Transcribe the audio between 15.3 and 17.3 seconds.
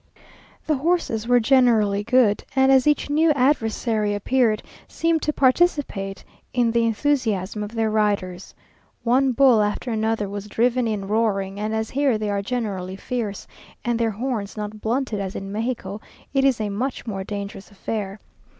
in Mexico, it is a much more